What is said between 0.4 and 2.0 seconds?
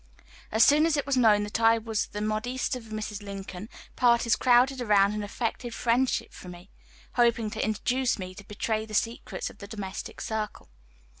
As soon as it was known that I